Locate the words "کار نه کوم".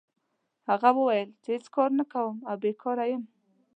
1.75-2.35